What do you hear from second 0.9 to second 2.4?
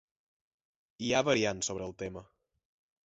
Hi ha variants sobre el tema.